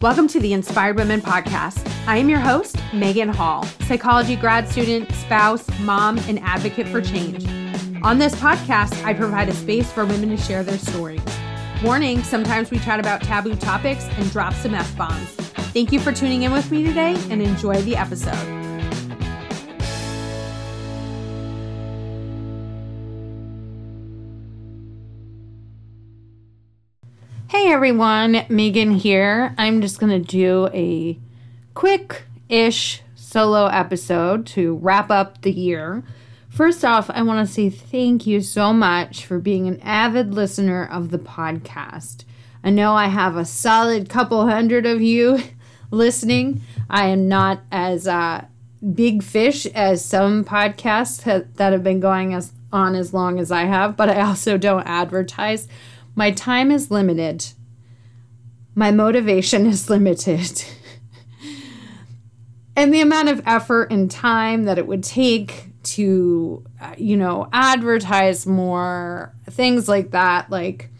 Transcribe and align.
Welcome 0.00 0.28
to 0.28 0.38
the 0.38 0.52
Inspired 0.52 0.94
Women 0.94 1.20
Podcast. 1.20 1.84
I 2.06 2.18
am 2.18 2.28
your 2.28 2.38
host, 2.38 2.76
Megan 2.94 3.28
Hall, 3.28 3.64
psychology 3.88 4.36
grad 4.36 4.68
student, 4.68 5.10
spouse, 5.10 5.66
mom, 5.80 6.18
and 6.28 6.38
advocate 6.38 6.86
for 6.86 7.00
change. 7.00 7.44
On 8.04 8.16
this 8.16 8.32
podcast, 8.36 9.02
I 9.04 9.12
provide 9.12 9.48
a 9.48 9.52
space 9.52 9.90
for 9.90 10.06
women 10.06 10.28
to 10.28 10.36
share 10.36 10.62
their 10.62 10.78
stories. 10.78 11.20
Warning 11.82 12.22
sometimes 12.22 12.70
we 12.70 12.78
chat 12.78 13.00
about 13.00 13.22
taboo 13.22 13.56
topics 13.56 14.04
and 14.18 14.30
drop 14.30 14.54
some 14.54 14.72
F 14.72 14.96
bombs. 14.96 15.30
Thank 15.74 15.90
you 15.90 15.98
for 15.98 16.12
tuning 16.12 16.44
in 16.44 16.52
with 16.52 16.70
me 16.70 16.84
today 16.84 17.16
and 17.28 17.42
enjoy 17.42 17.82
the 17.82 17.96
episode. 17.96 18.67
Hey 27.68 27.74
everyone, 27.74 28.46
Megan 28.48 28.92
here. 28.92 29.54
I'm 29.58 29.82
just 29.82 30.00
going 30.00 30.10
to 30.10 30.26
do 30.26 30.70
a 30.72 31.18
quick 31.74 32.24
ish 32.48 33.02
solo 33.14 33.66
episode 33.66 34.46
to 34.46 34.76
wrap 34.76 35.10
up 35.10 35.42
the 35.42 35.52
year. 35.52 36.02
First 36.48 36.82
off, 36.82 37.10
I 37.10 37.20
want 37.20 37.46
to 37.46 37.54
say 37.54 37.68
thank 37.68 38.26
you 38.26 38.40
so 38.40 38.72
much 38.72 39.26
for 39.26 39.38
being 39.38 39.68
an 39.68 39.80
avid 39.80 40.32
listener 40.32 40.88
of 40.90 41.10
the 41.10 41.18
podcast. 41.18 42.24
I 42.64 42.70
know 42.70 42.94
I 42.94 43.08
have 43.08 43.36
a 43.36 43.44
solid 43.44 44.08
couple 44.08 44.46
hundred 44.46 44.86
of 44.86 45.02
you 45.02 45.38
listening. 45.90 46.62
I 46.88 47.08
am 47.08 47.28
not 47.28 47.60
as 47.70 48.08
uh, 48.08 48.46
big 48.94 49.22
fish 49.22 49.66
as 49.66 50.02
some 50.02 50.42
podcasts 50.42 51.22
that 51.56 51.72
have 51.72 51.84
been 51.84 52.00
going 52.00 52.32
as, 52.32 52.50
on 52.72 52.94
as 52.94 53.12
long 53.12 53.38
as 53.38 53.52
I 53.52 53.64
have, 53.64 53.94
but 53.94 54.08
I 54.08 54.22
also 54.22 54.56
don't 54.56 54.86
advertise. 54.86 55.68
My 56.16 56.30
time 56.30 56.70
is 56.70 56.90
limited. 56.90 57.44
My 58.78 58.92
motivation 58.92 59.66
is 59.66 59.90
limited. 59.90 60.62
and 62.76 62.94
the 62.94 63.00
amount 63.00 63.28
of 63.28 63.42
effort 63.44 63.90
and 63.90 64.08
time 64.08 64.66
that 64.66 64.78
it 64.78 64.86
would 64.86 65.02
take 65.02 65.64
to, 65.82 66.62
uh, 66.80 66.94
you 66.96 67.16
know, 67.16 67.48
advertise 67.52 68.46
more, 68.46 69.34
things 69.50 69.88
like 69.88 70.12
that, 70.12 70.48
like, 70.48 70.90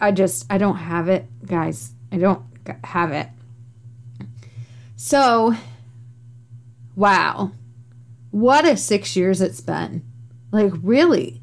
I 0.00 0.10
just, 0.10 0.44
I 0.50 0.58
don't 0.58 0.78
have 0.78 1.08
it, 1.08 1.26
guys. 1.46 1.92
I 2.10 2.16
don't 2.16 2.42
have 2.82 3.12
it. 3.12 3.28
So, 4.96 5.54
wow. 6.96 7.52
What 8.32 8.64
a 8.64 8.76
six 8.76 9.14
years 9.14 9.40
it's 9.40 9.60
been. 9.60 10.02
Like, 10.50 10.72
really. 10.82 11.40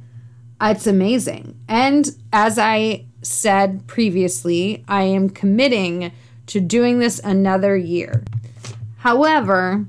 It's 0.59 0.85
amazing. 0.85 1.57
And 1.69 2.13
as 2.33 2.59
I 2.59 3.05
said 3.25 3.87
previously, 3.87 4.83
I 4.87 5.03
am 5.03 5.29
committing 5.29 6.11
to 6.47 6.59
doing 6.59 6.99
this 6.99 7.19
another 7.19 7.75
year. 7.75 8.23
However, 8.97 9.85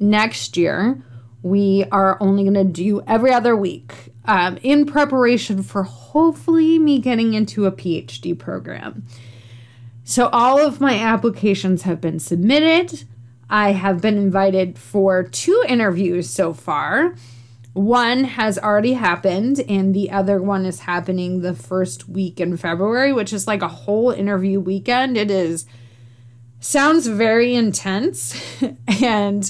next 0.00 0.56
year, 0.56 1.02
we 1.42 1.84
are 1.92 2.16
only 2.20 2.42
going 2.42 2.54
to 2.54 2.64
do 2.64 3.02
every 3.06 3.32
other 3.32 3.56
week 3.56 3.94
um, 4.24 4.58
in 4.62 4.84
preparation 4.84 5.62
for 5.62 5.84
hopefully 5.84 6.78
me 6.78 6.98
getting 6.98 7.34
into 7.34 7.66
a 7.66 7.72
PhD 7.72 8.38
program. 8.38 9.04
So, 10.04 10.28
all 10.28 10.58
of 10.58 10.80
my 10.80 10.98
applications 10.98 11.82
have 11.82 12.00
been 12.00 12.18
submitted. 12.18 13.04
I 13.50 13.72
have 13.72 14.00
been 14.00 14.16
invited 14.16 14.78
for 14.78 15.22
two 15.22 15.62
interviews 15.68 16.28
so 16.28 16.52
far. 16.52 17.14
One 17.78 18.24
has 18.24 18.58
already 18.58 18.94
happened, 18.94 19.60
and 19.68 19.94
the 19.94 20.10
other 20.10 20.42
one 20.42 20.66
is 20.66 20.80
happening 20.80 21.42
the 21.42 21.54
first 21.54 22.08
week 22.08 22.40
in 22.40 22.56
February, 22.56 23.12
which 23.12 23.32
is 23.32 23.46
like 23.46 23.62
a 23.62 23.68
whole 23.68 24.10
interview 24.10 24.58
weekend. 24.58 25.16
It 25.16 25.30
is 25.30 25.64
sounds 26.58 27.06
very 27.06 27.54
intense. 27.54 28.36
and 29.00 29.48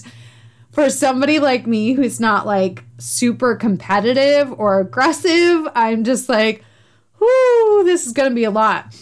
for 0.73 0.91
somebody 0.91 1.39
like 1.39 1.67
me 1.67 1.95
who's 1.95 2.21
not 2.21 2.45
like 2.45 2.85
super 2.99 3.57
competitive 3.57 4.53
or 4.61 4.79
aggressive, 4.79 5.67
I'm 5.75 6.05
just 6.05 6.29
like, 6.29 6.63
whoo, 7.19 7.83
this 7.85 8.07
is 8.07 8.13
going 8.13 8.29
to 8.29 8.35
be 8.35 8.45
a 8.45 8.51
lot. 8.51 8.95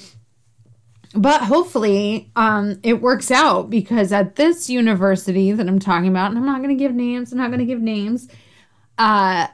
But 1.16 1.40
hopefully, 1.40 2.30
um, 2.36 2.78
it 2.84 3.02
works 3.02 3.32
out 3.32 3.70
because 3.70 4.12
at 4.12 4.36
this 4.36 4.70
university 4.70 5.50
that 5.50 5.66
I'm 5.66 5.80
talking 5.80 6.10
about, 6.10 6.30
and 6.30 6.38
I'm 6.38 6.46
not 6.46 6.62
going 6.62 6.78
to 6.78 6.80
give 6.80 6.94
names, 6.94 7.32
I'm 7.32 7.38
not 7.38 7.48
going 7.48 7.58
to 7.58 7.66
give 7.66 7.82
names 7.82 8.28
uh, 8.98 9.48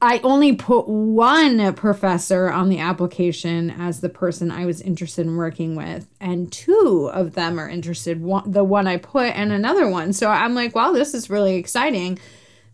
I 0.00 0.20
only 0.20 0.54
put 0.54 0.88
one 0.88 1.74
professor 1.74 2.50
on 2.50 2.68
the 2.68 2.78
application 2.78 3.70
as 3.70 4.00
the 4.00 4.08
person 4.08 4.50
I 4.50 4.64
was 4.64 4.80
interested 4.80 5.26
in 5.26 5.36
working 5.36 5.74
with, 5.74 6.06
and 6.20 6.52
two 6.52 7.10
of 7.12 7.34
them 7.34 7.58
are 7.58 7.68
interested. 7.68 8.20
One, 8.22 8.48
the 8.50 8.62
one 8.62 8.86
I 8.86 8.98
put 8.98 9.34
and 9.34 9.50
another 9.50 9.88
one. 9.88 10.12
So 10.12 10.28
I'm 10.28 10.54
like, 10.54 10.74
wow, 10.74 10.92
this 10.92 11.14
is 11.14 11.30
really 11.30 11.56
exciting. 11.56 12.18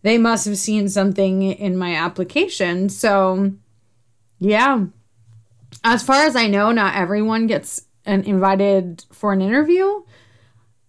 They 0.03 0.19
must 0.19 0.45
have 0.45 0.59
seen 0.59 0.91
something 0.91 1.43
in 1.43 1.79
my 1.79 1.95
application. 1.95 2.91
So, 2.91 3.53
yeah. 4.39 4.85
As 5.83 6.03
far 6.03 6.25
as 6.25 6.37
I 6.37 6.47
know, 6.47 6.73
not 6.73 6.95
everyone 6.95 7.47
gets 7.47 7.87
an 8.05 8.25
invited 8.25 9.05
for 9.11 9.33
an 9.33 9.41
interview. 9.41 10.03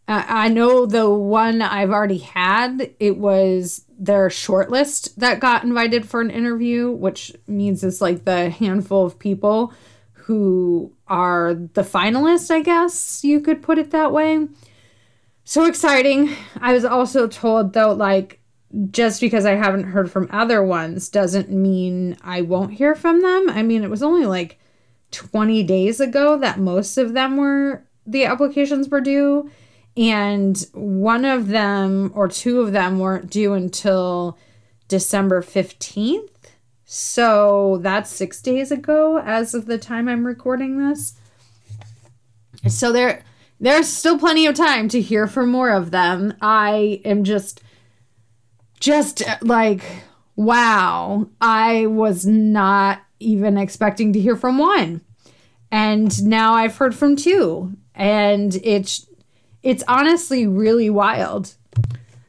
I 0.07 0.49
know 0.49 0.85
the 0.85 1.09
one 1.09 1.63
I've 1.63 1.89
already 1.89 2.19
had, 2.19 2.91
it 2.99 3.17
was 3.17 3.85
their 3.97 4.29
shortlist 4.29 5.15
that 5.15 5.39
got 5.39 5.63
invited 5.63 6.07
for 6.07 6.21
an 6.21 6.29
interview, 6.29 6.91
which 6.91 7.33
means 7.47 7.83
it's 7.83 8.01
like 8.01 8.23
the 8.23 8.51
handful 8.51 9.05
of 9.05 9.17
people 9.17 9.73
who 10.13 10.93
are 11.07 11.55
the 11.55 11.81
finalists, 11.81 12.51
I 12.51 12.61
guess 12.61 13.23
you 13.23 13.39
could 13.39 13.63
put 13.63 13.79
it 13.79 13.91
that 13.91 14.11
way. 14.11 14.47
So 15.43 15.65
exciting. 15.65 16.35
I 16.59 16.73
was 16.73 16.85
also 16.85 17.27
told 17.27 17.73
though, 17.73 17.93
like, 17.93 18.39
just 18.91 19.21
because 19.21 19.45
I 19.45 19.55
haven't 19.55 19.85
heard 19.85 20.11
from 20.11 20.27
other 20.31 20.61
ones 20.63 21.09
doesn't 21.09 21.49
mean 21.49 22.17
I 22.21 22.41
won't 22.41 22.73
hear 22.73 22.93
from 22.93 23.21
them. 23.21 23.49
I 23.49 23.63
mean, 23.63 23.83
it 23.83 23.89
was 23.89 24.03
only 24.03 24.25
like 24.25 24.59
20 25.11 25.63
days 25.63 25.99
ago 25.99 26.37
that 26.39 26.59
most 26.59 26.97
of 26.97 27.13
them 27.13 27.37
were, 27.37 27.85
the 28.05 28.25
applications 28.25 28.89
were 28.89 29.01
due 29.01 29.49
and 29.97 30.65
one 30.73 31.25
of 31.25 31.47
them 31.47 32.11
or 32.13 32.27
two 32.27 32.61
of 32.61 32.71
them 32.71 32.99
weren't 32.99 33.29
due 33.29 33.53
until 33.53 34.37
December 34.87 35.41
15th. 35.41 36.29
So 36.85 37.79
that's 37.81 38.09
six 38.09 38.41
days 38.41 38.71
ago 38.71 39.19
as 39.19 39.53
of 39.53 39.65
the 39.65 39.77
time 39.77 40.07
I'm 40.07 40.25
recording 40.25 40.77
this. 40.77 41.13
So 42.67 42.91
there 42.91 43.23
there's 43.59 43.87
still 43.87 44.19
plenty 44.19 44.45
of 44.45 44.55
time 44.55 44.89
to 44.89 45.01
hear 45.01 45.27
from 45.27 45.49
more 45.49 45.69
of 45.71 45.91
them. 45.91 46.33
I 46.41 47.01
am 47.05 47.23
just 47.23 47.61
just 48.79 49.27
uh, 49.27 49.37
like 49.41 49.83
wow, 50.35 51.27
I 51.39 51.85
was 51.87 52.25
not 52.25 53.01
even 53.19 53.57
expecting 53.57 54.13
to 54.13 54.19
hear 54.19 54.35
from 54.35 54.57
one. 54.57 55.01
And 55.71 56.23
now 56.23 56.53
I've 56.53 56.77
heard 56.77 56.93
from 56.93 57.15
two. 57.15 57.73
And 57.95 58.55
it's 58.63 59.07
it's 59.65 59.83
honestly 59.87 60.45
really 60.45 60.91
wild. 60.91 61.55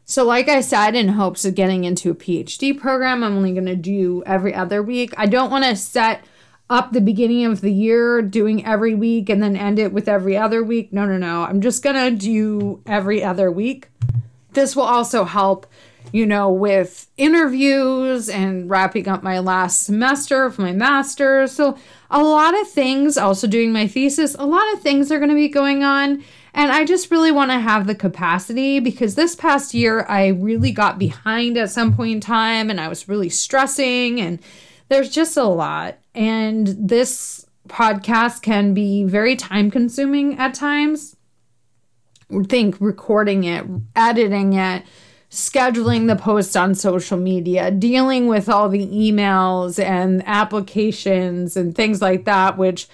So, 0.07 0.25
like 0.25 0.49
I 0.49 0.63
said, 0.63 0.97
in 0.97 1.09
hopes 1.09 1.45
of 1.45 1.55
getting 1.55 1.85
into 1.85 2.11
a 2.11 2.15
PhD 2.15 2.79
program, 2.79 3.23
I'm 3.23 3.37
only 3.37 3.53
going 3.53 3.67
to 3.67 3.77
do 3.77 4.23
every 4.25 4.55
other 4.55 4.83
week. 4.83 5.13
I 5.19 5.27
don't 5.27 5.51
want 5.51 5.65
to 5.65 5.77
set 5.77 6.25
up 6.71 6.93
the 6.93 7.01
beginning 7.01 7.45
of 7.45 7.61
the 7.61 7.73
year 7.73 8.23
doing 8.23 8.65
every 8.65 8.95
week 8.95 9.29
and 9.29 9.43
then 9.43 9.55
end 9.55 9.79
it 9.79 9.93
with 9.93 10.09
every 10.09 10.37
other 10.37 10.65
week. 10.65 10.93
No, 10.93 11.05
no, 11.05 11.19
no. 11.19 11.43
I'm 11.43 11.61
just 11.61 11.83
going 11.83 11.97
to 11.97 12.11
do 12.11 12.81
every 12.87 13.23
other 13.23 13.51
week. 13.51 13.89
This 14.53 14.75
will 14.75 14.85
also 14.85 15.25
help, 15.25 15.67
you 16.13 16.25
know, 16.25 16.51
with 16.51 17.09
interviews 17.19 18.31
and 18.31 18.71
wrapping 18.71 19.09
up 19.09 19.23
my 19.23 19.41
last 19.41 19.83
semester 19.83 20.45
of 20.45 20.59
my 20.59 20.73
master's. 20.73 21.53
So, 21.53 21.77
a 22.11 22.23
lot 22.23 22.59
of 22.59 22.71
things, 22.71 23.19
also 23.19 23.47
doing 23.47 23.73
my 23.73 23.87
thesis, 23.87 24.35
a 24.39 24.47
lot 24.47 24.73
of 24.73 24.81
things 24.81 25.13
are 25.13 25.19
going 25.19 25.29
to 25.29 25.35
be 25.35 25.49
going 25.49 25.83
on. 25.83 26.25
And 26.57 26.73
I 26.73 26.87
just 26.87 27.11
really 27.11 27.31
want 27.31 27.51
to 27.51 27.59
have 27.59 27.87
the 27.87 27.95
capacity 27.95 28.81
because 28.81 29.15
this 29.15 29.37
past 29.37 29.75
year 29.75 30.07
I 30.09 30.29
really 30.29 30.73
got 30.73 30.99
behind 30.99 31.59
at 31.59 31.71
some 31.71 31.95
point 31.95 32.15
in 32.15 32.21
time 32.21 32.71
and 32.71 32.81
I 32.81 32.89
was 32.89 33.11
really 33.11 33.29
stressing 33.29 34.19
and 34.23 34.41
there's 34.89 35.11
just 35.11 35.37
a 35.37 35.45
lot. 35.45 35.99
And 36.15 36.69
this 36.69 37.47
podcast 37.69 38.41
can 38.41 38.73
be 38.73 39.05
very 39.05 39.37
time 39.37 39.71
consuming 39.71 40.39
at 40.39 40.55
times. 40.55 41.15
Think 42.49 42.77
recording 42.81 43.45
it, 43.45 43.67
editing 43.95 44.55
it, 44.55 44.85
scheduling 45.31 46.07
the 46.07 46.17
post 46.17 46.57
on 46.57 46.75
social 46.75 47.19
media, 47.19 47.71
dealing 47.71 48.29
with 48.29 48.49
all 48.49 48.71
the 48.71 48.87
emails 48.87 49.79
and 49.79 50.27
applications 50.27 51.55
and 51.55 51.75
things 51.75 52.01
like 52.01 52.25
that, 52.25 52.57
which 52.57 52.89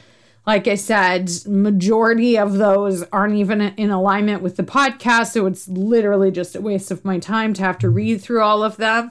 like 0.47 0.67
I 0.67 0.75
said, 0.75 1.31
majority 1.47 2.37
of 2.37 2.55
those 2.55 3.05
aren't 3.05 3.37
even 3.37 3.61
in 3.61 3.91
alignment 3.91 4.43
with 4.43 4.57
the 4.57 4.65
podcast. 4.65 5.33
So 5.33 5.47
it's 5.47 5.69
literally 5.69 6.31
just 6.33 6.57
a 6.57 6.61
waste 6.61 6.91
of 6.91 7.05
my 7.05 7.19
time 7.19 7.55
to 7.55 7.63
have 7.63 7.79
to 7.79 7.91
read 7.91 8.21
through 8.21 8.43
all 8.43 8.65
of 8.65 8.77
them. 8.77 9.11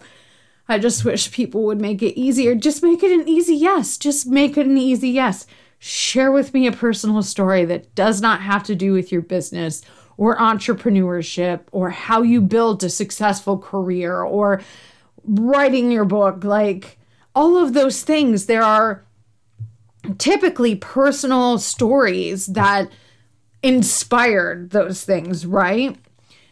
I 0.68 0.78
just 0.78 1.06
wish 1.06 1.32
people 1.32 1.64
would 1.64 1.80
make 1.80 2.02
it 2.02 2.20
easier. 2.20 2.54
Just 2.56 2.84
make 2.84 3.02
it 3.02 3.12
an 3.12 3.28
easy 3.28 3.56
yes. 3.56 3.98
Just 3.98 4.28
make 4.28 4.58
it 4.58 4.66
an 4.66 4.78
easy 4.78 5.10
yes. 5.10 5.48
share 5.80 6.32
with 6.32 6.54
me 6.54 6.68
a 6.68 6.72
personal 6.72 7.24
story 7.24 7.66
that 7.66 7.96
does 7.96 8.22
not 8.22 8.42
have 8.42 8.64
to 8.64 8.76
do 8.76 8.94
with 8.94 9.12
your 9.12 9.22
business 9.22 9.82
or 10.18 10.38
entrepreneurship 10.38 11.62
or 11.72 11.90
how 11.90 12.22
you 12.22 12.42
build 12.42 12.84
a 12.84 12.90
successful 12.90 13.58
career 13.58 14.22
or 14.22 14.62
writing 15.24 15.92
your 15.92 16.06
book. 16.06 16.44
Like 16.44 17.00
all 17.34 17.58
of 17.58 17.74
those 17.74 18.04
things, 18.04 18.46
there 18.46 18.64
are 18.64 19.04
typically 20.18 20.76
personal 20.76 21.58
stories 21.60 22.48
that 22.48 22.90
inspired 23.64 24.72
those 24.72 25.04
things, 25.04 25.46
right? 25.46 25.98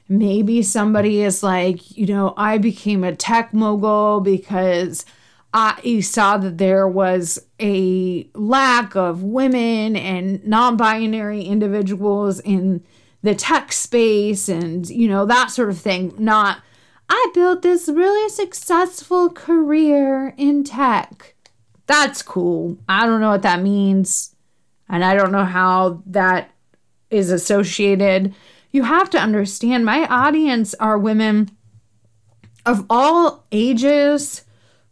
Maybe 0.08 0.64
somebody 0.64 1.22
is 1.22 1.44
like, 1.44 1.96
you 1.96 2.08
know, 2.08 2.34
I 2.36 2.58
became 2.58 3.04
a 3.04 3.16
tech 3.16 3.54
mogul 3.54 4.22
because 4.22 5.06
I 5.54 6.00
saw 6.02 6.38
that 6.38 6.58
there 6.58 6.88
was 6.88 7.40
a 7.60 8.30
lack 8.34 8.96
of 8.96 9.24
women 9.24 9.96
and 9.96 10.46
non 10.46 10.78
binary 10.78 11.42
individuals 11.44 12.40
in 12.40 12.84
the 13.22 13.36
tech 13.36 13.72
space 13.72 14.48
and, 14.48 14.88
you 14.90 15.08
know, 15.08 15.26
that 15.26 15.52
sort 15.52 15.70
of 15.70 15.80
thing. 15.80 16.14
Not, 16.18 16.62
I 17.10 17.32
built 17.34 17.64
this 17.64 17.90
really 17.90 18.30
successful 18.30 19.30
career 19.30 20.34
in 20.38 20.64
tech. 20.64 21.36
That's 21.90 22.22
cool. 22.22 22.78
I 22.88 23.06
don't 23.06 23.20
know 23.20 23.32
what 23.32 23.42
that 23.42 23.62
means. 23.62 24.34
And 24.88 25.04
I 25.04 25.14
don't 25.14 25.34
know 25.34 25.44
how 25.44 26.02
that 26.06 26.52
is 27.10 27.32
associated 27.32 28.34
you 28.72 28.84
have 28.84 29.10
to 29.12 29.20
understand 29.20 29.86
my 29.86 30.06
audience 30.06 30.74
are 30.76 30.98
women 30.98 31.50
of 32.66 32.86
all 32.90 33.46
ages, 33.52 34.44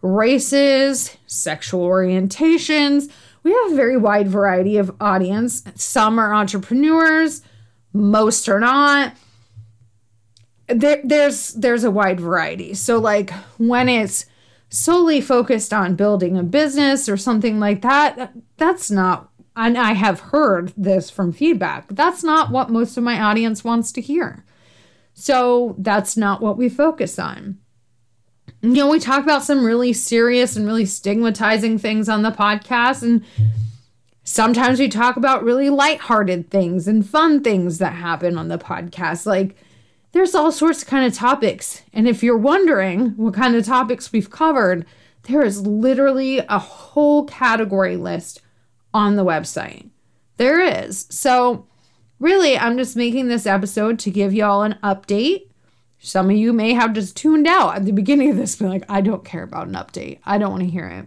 races, 0.01 1.15
sexual 1.27 1.87
orientations. 1.87 3.11
We 3.43 3.51
have 3.51 3.71
a 3.71 3.75
very 3.75 3.97
wide 3.97 4.27
variety 4.27 4.77
of 4.77 4.95
audience. 4.99 5.63
Some 5.75 6.19
are 6.19 6.33
entrepreneurs, 6.33 7.41
most 7.93 8.49
are 8.49 8.59
not. 8.59 9.13
There, 10.67 11.01
there's 11.03 11.53
there's 11.53 11.83
a 11.83 11.91
wide 11.91 12.19
variety. 12.19 12.73
So 12.73 12.97
like 12.97 13.31
when 13.57 13.87
it's 13.87 14.25
solely 14.69 15.21
focused 15.21 15.73
on 15.73 15.95
building 15.95 16.37
a 16.37 16.43
business 16.43 17.07
or 17.07 17.17
something 17.17 17.59
like 17.59 17.81
that, 17.81 18.33
that's 18.57 18.91
not 18.91 19.29
and 19.57 19.75
I 19.75 19.93
have 19.93 20.19
heard 20.19 20.71
this 20.77 21.09
from 21.09 21.33
feedback. 21.33 21.87
That's 21.89 22.23
not 22.23 22.51
what 22.51 22.69
most 22.69 22.95
of 22.95 23.03
my 23.03 23.19
audience 23.19 23.63
wants 23.63 23.91
to 23.93 24.01
hear. 24.01 24.45
So 25.15 25.75
that's 25.79 26.15
not 26.15 26.41
what 26.41 26.57
we 26.57 26.69
focus 26.69 27.17
on. 27.17 27.57
You 28.61 28.73
know, 28.73 28.89
we 28.89 28.99
talk 28.99 29.23
about 29.23 29.43
some 29.43 29.65
really 29.65 29.93
serious 29.93 30.55
and 30.55 30.67
really 30.67 30.85
stigmatizing 30.85 31.79
things 31.79 32.07
on 32.07 32.21
the 32.21 32.31
podcast, 32.31 33.01
and 33.01 33.25
sometimes 34.23 34.79
we 34.79 34.89
talk 34.89 35.17
about 35.17 35.43
really 35.43 35.71
lighthearted 35.71 36.51
things 36.51 36.87
and 36.87 37.07
fun 37.07 37.43
things 37.43 37.79
that 37.79 37.93
happen 37.93 38.37
on 38.37 38.47
the 38.47 38.59
podcast. 38.59 39.25
Like, 39.25 39.55
there's 40.11 40.35
all 40.35 40.51
sorts 40.51 40.81
of 40.81 40.87
kind 40.87 41.05
of 41.05 41.13
topics. 41.13 41.83
And 41.93 42.07
if 42.07 42.23
you're 42.23 42.37
wondering 42.37 43.09
what 43.17 43.33
kind 43.33 43.55
of 43.55 43.65
topics 43.65 44.11
we've 44.11 44.29
covered, 44.29 44.85
there 45.23 45.41
is 45.41 45.65
literally 45.65 46.39
a 46.39 46.59
whole 46.59 47.25
category 47.25 47.97
list 47.97 48.41
on 48.93 49.15
the 49.15 49.25
website. 49.25 49.89
There 50.37 50.61
is. 50.61 51.05
So, 51.09 51.67
really, 52.19 52.57
I'm 52.57 52.77
just 52.77 52.95
making 52.95 53.27
this 53.27 53.45
episode 53.45 53.99
to 53.99 54.11
give 54.11 54.33
y'all 54.33 54.63
an 54.63 54.77
update. 54.83 55.49
Some 55.99 56.29
of 56.29 56.37
you 56.37 56.53
may 56.53 56.73
have 56.73 56.93
just 56.93 57.17
tuned 57.17 57.47
out 57.47 57.75
at 57.75 57.85
the 57.85 57.91
beginning 57.91 58.29
of 58.29 58.37
this, 58.37 58.55
be 58.55 58.65
like, 58.65 58.85
I 58.87 59.01
don't 59.01 59.25
care 59.25 59.43
about 59.43 59.67
an 59.67 59.73
update. 59.73 60.19
I 60.25 60.37
don't 60.37 60.51
want 60.51 60.63
to 60.63 60.69
hear 60.69 60.87
it. 60.87 61.05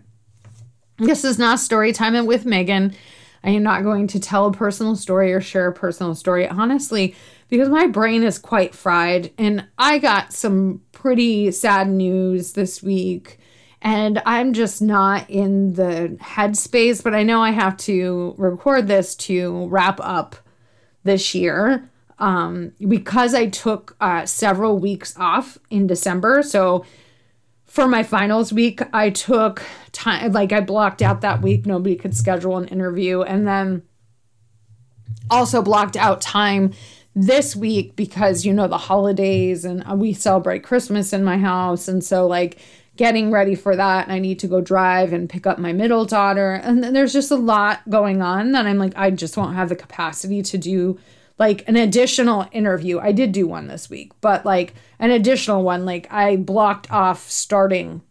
This 0.99 1.25
is 1.25 1.39
not 1.39 1.61
story 1.61 1.93
time 1.93 2.27
with 2.27 2.45
Megan. 2.45 2.95
I 3.43 3.51
am 3.51 3.63
not 3.63 3.85
going 3.85 4.07
to 4.09 4.21
tell 4.21 4.47
a 4.47 4.53
personal 4.53 4.97
story 4.97 5.33
or 5.33 5.41
share 5.41 5.69
a 5.69 5.73
personal 5.73 6.15
story, 6.15 6.47
honestly, 6.47 7.15
because 7.51 7.69
my 7.69 7.87
brain 7.87 8.23
is 8.23 8.39
quite 8.39 8.75
fried. 8.75 9.33
And 9.37 9.67
I 9.77 9.99
got 9.99 10.33
some 10.33 10.81
pretty 10.93 11.51
sad 11.51 11.89
news 11.89 12.55
this 12.55 12.83
week 12.83 13.39
and 13.83 14.21
I'm 14.27 14.53
just 14.53 14.83
not 14.83 15.29
in 15.31 15.73
the 15.73 16.17
headspace, 16.21 17.03
but 17.03 17.15
I 17.15 17.23
know 17.23 17.43
I 17.43 17.51
have 17.51 17.77
to 17.79 18.35
record 18.37 18.89
this 18.89 19.15
to 19.17 19.67
wrap 19.69 19.99
up 20.03 20.37
this 21.03 21.35
year 21.35 21.91
um, 22.19 22.73
because 22.87 23.35
I 23.35 23.47
took 23.47 23.97
uh, 24.01 24.27
several 24.27 24.79
weeks 24.79 25.17
off 25.17 25.59
in 25.71 25.87
December. 25.87 26.43
So 26.43 26.85
for 27.65 27.89
my 27.89 28.03
finals 28.03 28.53
week, 28.53 28.81
I 28.93 29.09
took 29.09 29.63
time, 29.93 30.33
like 30.33 30.53
I 30.53 30.61
blocked 30.61 31.01
out 31.01 31.23
that 31.23 31.41
week. 31.41 31.65
Nobody 31.65 31.97
could 31.97 32.15
schedule 32.15 32.59
an 32.59 32.69
interview. 32.69 33.23
And 33.23 33.47
then 33.49 33.83
also 35.31 35.63
blocked 35.63 35.97
out 35.97 36.21
time 36.21 36.73
this 37.21 37.55
week 37.55 37.97
because, 37.97 38.45
you 38.45 38.53
know, 38.53 38.67
the 38.67 38.79
holidays 38.79 39.65
and 39.65 39.85
uh, 39.89 39.95
we 39.95 40.13
celebrate 40.13 40.65
Christmas 40.65 41.13
in 41.13 41.23
my 41.23 41.37
house. 41.37 41.87
And 41.87 42.03
so, 42.03 42.27
like, 42.27 42.59
getting 42.97 43.31
ready 43.31 43.55
for 43.55 43.77
that 43.77 44.05
and 44.05 44.13
I 44.13 44.19
need 44.19 44.39
to 44.41 44.49
go 44.49 44.61
drive 44.61 45.13
and 45.13 45.29
pick 45.29 45.47
up 45.47 45.59
my 45.59 45.73
middle 45.73 46.05
daughter. 46.05 46.53
And 46.55 46.83
there's 46.83 47.13
just 47.13 47.31
a 47.31 47.37
lot 47.37 47.89
going 47.89 48.23
on 48.23 48.53
that 48.53 48.67
I'm 48.67 48.79
like, 48.79 48.93
I 48.97 49.11
just 49.11 49.37
won't 49.37 49.55
have 49.55 49.69
the 49.69 49.77
capacity 49.77 50.43
to 50.43 50.59
do 50.59 50.99
like 51.39 51.67
an 51.69 51.77
additional 51.77 52.47
interview. 52.53 52.99
I 52.99 53.13
did 53.13 53.33
do 53.33 53.47
one 53.47 53.69
this 53.69 53.89
week, 53.89 54.13
but 54.21 54.45
like 54.45 54.75
an 54.99 55.11
additional 55.11 55.63
one, 55.63 55.87
like 55.87 56.07
I 56.11 56.37
blocked 56.37 56.91
off 56.91 57.31
starting 57.31 58.03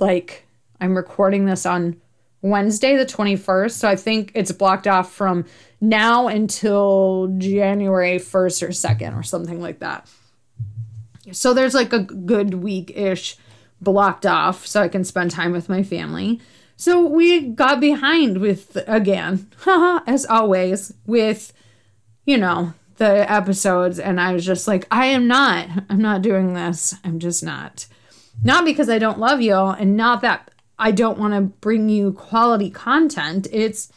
like 0.00 0.46
I'm 0.80 0.96
recording 0.96 1.44
this 1.44 1.66
on 1.66 2.00
Wednesday, 2.42 2.96
the 2.96 3.06
21st. 3.06 3.72
So 3.72 3.88
I 3.88 3.96
think 3.96 4.32
it's 4.34 4.52
blocked 4.52 4.86
off 4.86 5.12
from 5.12 5.44
now 5.80 6.28
until 6.28 7.34
January 7.38 8.18
1st 8.18 8.62
or 8.62 8.68
2nd 8.68 9.18
or 9.18 9.22
something 9.22 9.60
like 9.60 9.80
that. 9.80 10.08
So 11.32 11.54
there's 11.54 11.74
like 11.74 11.92
a 11.92 12.00
good 12.00 12.54
week 12.54 12.92
ish 12.96 13.36
blocked 13.80 14.26
off 14.26 14.66
so 14.66 14.82
I 14.82 14.88
can 14.88 15.04
spend 15.04 15.30
time 15.30 15.52
with 15.52 15.68
my 15.68 15.82
family. 15.82 16.40
So 16.76 17.06
we 17.06 17.40
got 17.48 17.78
behind 17.78 18.38
with, 18.38 18.76
again, 18.86 19.50
as 19.66 20.24
always, 20.24 20.94
with, 21.06 21.52
you 22.24 22.38
know, 22.38 22.72
the 22.96 23.30
episodes. 23.30 23.98
And 23.98 24.20
I 24.20 24.32
was 24.32 24.46
just 24.46 24.66
like, 24.66 24.86
I 24.90 25.06
am 25.06 25.28
not, 25.28 25.68
I'm 25.90 26.00
not 26.00 26.22
doing 26.22 26.54
this. 26.54 26.94
I'm 27.04 27.18
just 27.18 27.42
not. 27.44 27.86
Not 28.42 28.64
because 28.64 28.88
I 28.88 28.98
don't 28.98 29.18
love 29.18 29.42
you 29.42 29.54
and 29.54 29.96
not 29.96 30.22
that 30.22 30.50
I 30.80 30.90
don't 30.90 31.18
want 31.18 31.34
to 31.34 31.42
bring 31.42 31.88
you 31.88 32.12
quality 32.14 32.70
content. 32.70 33.46
It's, 33.52 33.92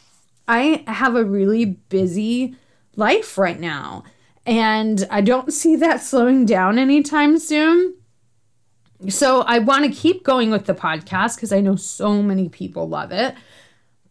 I 0.48 0.84
have 0.86 1.16
a 1.16 1.24
really 1.24 1.66
busy 1.66 2.56
life 2.96 3.38
right 3.38 3.60
now. 3.60 4.04
And 4.46 5.08
I 5.10 5.22
don't 5.22 5.52
see 5.62 5.76
that 5.78 6.02
slowing 6.02 6.46
down 6.46 6.78
anytime 6.78 7.40
soon. 7.40 7.96
So 9.10 9.42
I 9.42 9.60
want 9.60 9.86
to 9.86 9.92
keep 9.92 10.24
going 10.24 10.50
with 10.50 10.66
the 10.66 10.74
podcast 10.74 11.36
because 11.36 11.52
I 11.52 11.60
know 11.60 11.76
so 11.76 12.22
many 12.22 12.48
people 12.50 12.88
love 12.88 13.12
it. 13.12 13.36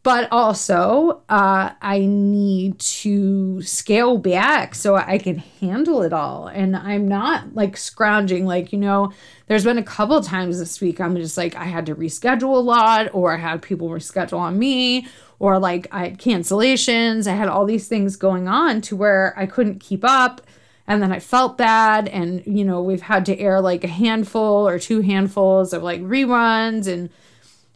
But 0.05 0.29
also, 0.33 1.23
uh, 1.29 1.71
I 1.81 2.01
need 2.01 2.81
to 2.81 3.63
scale 3.63 4.19
back 4.19 4.75
so 4.75 4.97
I 4.97 5.19
can 5.19 5.39
handle 5.39 6.03
it 6.03 6.13
all. 6.13 6.49
And 6.49 6.75
I'm 6.75 7.07
not 7.07 7.55
like 7.55 7.77
scrounging. 7.77 8.45
Like, 8.45 8.73
you 8.73 8.81
know, 8.81 9.13
there's 9.47 9.63
been 9.63 9.79
a 9.79 9.83
couple 9.85 10.21
times 10.21 10.59
this 10.59 10.81
week 10.81 11.01
I'm 11.01 11.15
just 11.15 11.37
like, 11.37 11.55
I 11.55 11.65
had 11.65 11.87
to 11.87 11.95
reschedule 11.95 12.57
a 12.57 12.61
lot, 12.61 13.15
or 13.15 13.33
I 13.33 13.37
had 13.37 13.63
people 13.63 13.89
reschedule 13.91 14.39
on 14.39 14.59
me, 14.59 15.07
or 15.39 15.61
like 15.61 15.87
I 15.93 16.09
had 16.09 16.19
cancellations. 16.19 17.29
I 17.29 17.35
had 17.35 17.49
all 17.49 17.65
these 17.65 17.87
things 17.87 18.17
going 18.17 18.49
on 18.49 18.81
to 18.83 18.97
where 18.97 19.33
I 19.37 19.47
couldn't 19.47 19.79
keep 19.79 20.05
up 20.05 20.41
and 20.87 21.01
then 21.01 21.13
I 21.13 21.21
felt 21.21 21.57
bad 21.57 22.09
and 22.09 22.43
you 22.45 22.65
know 22.65 22.83
we've 22.83 23.03
had 23.03 23.25
to 23.27 23.39
air 23.39 23.61
like 23.61 23.85
a 23.85 23.89
handful 23.89 24.69
or 24.69 24.79
two 24.79 25.01
handfuls 25.01 25.73
of 25.73 25.83
like 25.83 26.01
reruns 26.03 26.87
and 26.87 27.09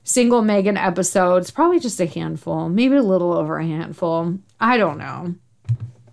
single 0.07 0.41
Megan 0.41 0.77
episodes, 0.77 1.51
probably 1.51 1.81
just 1.81 2.01
a 2.01 2.07
handful, 2.07 2.69
maybe 2.69 2.97
a 2.97 3.03
little 3.03 3.33
over 3.33 3.59
a 3.59 3.67
handful. 3.67 4.39
I 4.61 4.77
don't 4.77 4.99
know. 4.99 5.35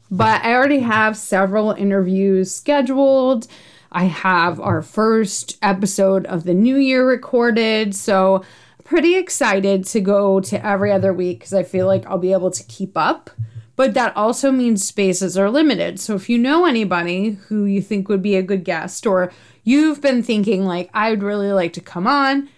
But 0.10 0.44
I 0.44 0.54
already 0.54 0.80
have 0.80 1.16
several 1.16 1.72
interviews 1.72 2.54
scheduled. 2.54 3.48
I 3.92 4.06
have 4.06 4.60
our 4.60 4.82
first 4.82 5.58
episode 5.62 6.26
of 6.26 6.44
the 6.44 6.54
new 6.54 6.78
year 6.78 7.08
recorded, 7.08 7.96
so 7.96 8.44
pretty 8.84 9.16
excited 9.16 9.86
to 9.86 10.02
go 10.02 10.40
to 10.40 10.66
every 10.66 10.92
other 10.92 11.14
week 11.14 11.42
cuz 11.42 11.54
I 11.54 11.64
feel 11.64 11.88
like 11.88 12.06
I'll 12.06 12.18
be 12.18 12.34
able 12.34 12.52
to 12.52 12.64
keep 12.64 12.98
up 12.98 13.30
but 13.76 13.94
that 13.96 14.16
also 14.16 14.52
means 14.52 14.86
spaces 14.86 15.38
are 15.38 15.50
limited. 15.50 16.00
So 16.00 16.16
if 16.16 16.30
you 16.30 16.38
know 16.38 16.66
anybody 16.66 17.40
who 17.48 17.66
you 17.66 17.82
think 17.82 18.08
would 18.08 18.22
be 18.22 18.36
a 18.36 18.44
good 18.44 18.64
guest, 18.64 19.08
or 19.08 19.32
you've 19.64 20.02
been 20.02 20.22
thinking, 20.22 20.64
like, 20.64 20.90
I'd 20.94 21.24
really 21.24 21.52
like 21.52 21.74
to 21.74 21.82
come 21.82 22.06
on, 22.06 22.50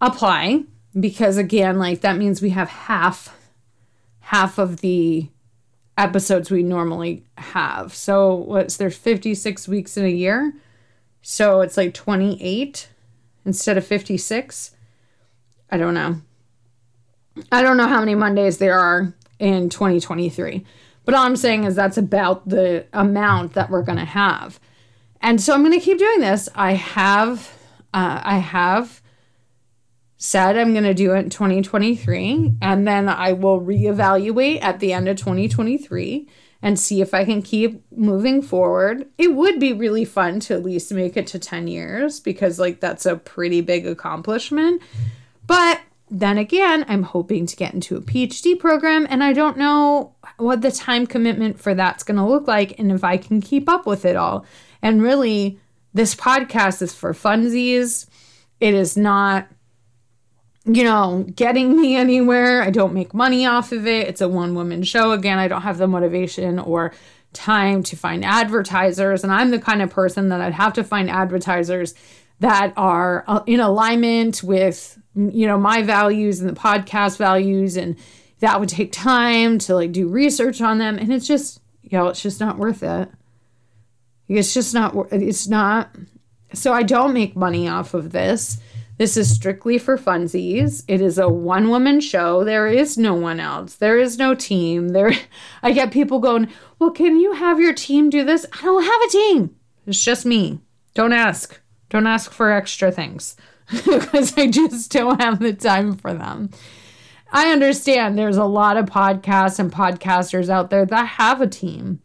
apply. 0.00 0.64
Because 0.98 1.36
again, 1.36 1.78
like 1.78 2.00
that 2.00 2.16
means 2.16 2.40
we 2.40 2.50
have 2.50 2.68
half 2.68 3.36
half 4.20 4.58
of 4.58 4.80
the 4.80 5.28
episodes 5.96 6.50
we 6.50 6.62
normally 6.62 7.24
have. 7.38 7.94
So 7.94 8.34
what's 8.34 8.76
there's 8.76 8.96
56 8.96 9.68
weeks 9.68 9.96
in 9.96 10.04
a 10.04 10.08
year. 10.08 10.54
So 11.22 11.60
it's 11.60 11.76
like 11.76 11.94
28 11.94 12.88
instead 13.44 13.76
of 13.76 13.86
56. 13.86 14.72
I 15.70 15.76
don't 15.76 15.94
know. 15.94 16.20
I 17.52 17.62
don't 17.62 17.76
know 17.76 17.88
how 17.88 18.00
many 18.00 18.14
Mondays 18.14 18.58
there 18.58 18.78
are 18.78 19.14
in 19.38 19.68
2023. 19.68 20.64
But 21.04 21.14
all 21.14 21.24
I'm 21.24 21.36
saying 21.36 21.64
is 21.64 21.76
that's 21.76 21.98
about 21.98 22.48
the 22.48 22.86
amount 22.92 23.52
that 23.54 23.70
we're 23.70 23.82
going 23.82 23.98
to 23.98 24.04
have. 24.04 24.58
And 25.20 25.40
so 25.40 25.54
I'm 25.54 25.62
going 25.62 25.78
to 25.78 25.84
keep 25.84 25.98
doing 25.98 26.20
this. 26.20 26.48
I 26.54 26.72
have 26.72 27.52
uh, 27.94 28.20
I 28.22 28.38
have 28.38 29.00
said 30.18 30.56
I'm 30.56 30.72
going 30.72 30.84
to 30.84 30.94
do 30.94 31.14
it 31.14 31.18
in 31.18 31.30
2023 31.30 32.54
and 32.62 32.86
then 32.86 33.08
I 33.08 33.32
will 33.32 33.60
reevaluate 33.60 34.62
at 34.62 34.80
the 34.80 34.92
end 34.92 35.08
of 35.08 35.16
2023 35.16 36.28
and 36.62 36.80
see 36.80 37.00
if 37.00 37.12
I 37.12 37.24
can 37.24 37.42
keep 37.42 37.84
moving 37.92 38.40
forward. 38.40 39.06
It 39.18 39.34
would 39.34 39.60
be 39.60 39.72
really 39.72 40.04
fun 40.04 40.40
to 40.40 40.54
at 40.54 40.64
least 40.64 40.92
make 40.92 41.16
it 41.16 41.26
to 41.28 41.38
10 41.38 41.68
years 41.68 42.18
because, 42.18 42.58
like, 42.58 42.80
that's 42.80 43.06
a 43.06 43.16
pretty 43.16 43.60
big 43.60 43.86
accomplishment. 43.86 44.82
But 45.46 45.80
then 46.10 46.38
again, 46.38 46.84
I'm 46.88 47.02
hoping 47.02 47.46
to 47.46 47.56
get 47.56 47.74
into 47.74 47.96
a 47.96 48.00
PhD 48.00 48.58
program, 48.58 49.06
and 49.10 49.22
I 49.22 49.32
don't 49.32 49.58
know 49.58 50.14
what 50.38 50.62
the 50.62 50.72
time 50.72 51.06
commitment 51.06 51.60
for 51.60 51.74
that's 51.74 52.02
going 52.02 52.16
to 52.16 52.24
look 52.24 52.48
like 52.48 52.78
and 52.78 52.90
if 52.90 53.04
I 53.04 53.16
can 53.16 53.40
keep 53.40 53.68
up 53.68 53.86
with 53.86 54.04
it 54.04 54.16
all. 54.16 54.46
And 54.82 55.02
really, 55.02 55.58
this 55.94 56.14
podcast 56.14 56.80
is 56.82 56.94
for 56.94 57.12
funsies. 57.12 58.06
It 58.60 58.74
is 58.74 58.96
not 58.96 59.48
you 60.66 60.82
know, 60.82 61.24
getting 61.34 61.80
me 61.80 61.96
anywhere. 61.96 62.62
I 62.62 62.70
don't 62.70 62.92
make 62.92 63.14
money 63.14 63.46
off 63.46 63.70
of 63.70 63.86
it. 63.86 64.08
It's 64.08 64.20
a 64.20 64.28
one 64.28 64.54
woman 64.54 64.82
show. 64.82 65.12
Again, 65.12 65.38
I 65.38 65.48
don't 65.48 65.62
have 65.62 65.78
the 65.78 65.86
motivation 65.86 66.58
or 66.58 66.92
time 67.32 67.82
to 67.84 67.96
find 67.96 68.24
advertisers. 68.24 69.22
And 69.22 69.32
I'm 69.32 69.50
the 69.50 69.60
kind 69.60 69.80
of 69.80 69.90
person 69.90 70.28
that 70.30 70.40
I'd 70.40 70.54
have 70.54 70.72
to 70.74 70.84
find 70.84 71.08
advertisers 71.08 71.94
that 72.40 72.72
are 72.76 73.24
uh, 73.28 73.42
in 73.46 73.60
alignment 73.60 74.42
with, 74.42 74.98
you 75.14 75.46
know, 75.46 75.58
my 75.58 75.82
values 75.82 76.40
and 76.40 76.50
the 76.50 76.58
podcast 76.58 77.16
values. 77.16 77.76
And 77.76 77.96
that 78.40 78.58
would 78.58 78.68
take 78.68 78.92
time 78.92 79.58
to 79.60 79.74
like 79.74 79.92
do 79.92 80.08
research 80.08 80.60
on 80.60 80.78
them. 80.78 80.98
And 80.98 81.12
it's 81.12 81.26
just, 81.26 81.60
you 81.82 81.96
know, 81.96 82.08
it's 82.08 82.22
just 82.22 82.40
not 82.40 82.58
worth 82.58 82.82
it. 82.82 83.08
It's 84.28 84.52
just 84.52 84.74
not, 84.74 84.94
it's 85.12 85.46
not. 85.46 85.94
So 86.52 86.72
I 86.72 86.82
don't 86.82 87.12
make 87.12 87.36
money 87.36 87.68
off 87.68 87.94
of 87.94 88.10
this. 88.10 88.60
This 88.98 89.16
is 89.16 89.34
strictly 89.34 89.76
for 89.76 89.98
funsies. 89.98 90.82
It 90.88 91.02
is 91.02 91.18
a 91.18 91.28
one 91.28 91.68
woman 91.68 92.00
show. 92.00 92.44
There 92.44 92.66
is 92.66 92.96
no 92.96 93.14
one 93.14 93.40
else. 93.40 93.74
There 93.74 93.98
is 93.98 94.16
no 94.16 94.34
team. 94.34 94.88
There 94.88 95.12
I 95.62 95.72
get 95.72 95.90
people 95.90 96.18
going, 96.18 96.48
"Well, 96.78 96.90
can 96.90 97.18
you 97.18 97.32
have 97.32 97.60
your 97.60 97.74
team 97.74 98.08
do 98.08 98.24
this?" 98.24 98.46
I 98.52 98.62
don't 98.62 98.84
have 98.84 99.02
a 99.06 99.10
team. 99.10 99.56
It's 99.86 100.02
just 100.02 100.24
me. 100.24 100.60
Don't 100.94 101.12
ask. 101.12 101.60
Don't 101.90 102.06
ask 102.06 102.32
for 102.32 102.50
extra 102.50 102.90
things 102.90 103.36
because 103.70 104.36
I 104.36 104.48
just 104.48 104.90
don't 104.90 105.20
have 105.20 105.40
the 105.40 105.52
time 105.52 105.96
for 105.96 106.14
them. 106.14 106.50
I 107.32 107.52
understand 107.52 108.16
there's 108.16 108.36
a 108.36 108.44
lot 108.44 108.76
of 108.76 108.86
podcasts 108.86 109.58
and 109.58 109.70
podcasters 109.70 110.48
out 110.48 110.70
there 110.70 110.86
that 110.86 111.06
have 111.06 111.40
a 111.40 111.46
team, 111.46 112.00